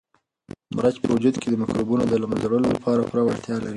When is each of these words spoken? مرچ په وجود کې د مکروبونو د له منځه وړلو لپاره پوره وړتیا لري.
مرچ 0.75 0.95
په 1.03 1.09
وجود 1.15 1.35
کې 1.41 1.47
د 1.49 1.55
مکروبونو 1.61 2.03
د 2.07 2.13
له 2.21 2.25
منځه 2.29 2.45
وړلو 2.47 2.75
لپاره 2.77 3.07
پوره 3.09 3.23
وړتیا 3.25 3.55
لري. 3.59 3.69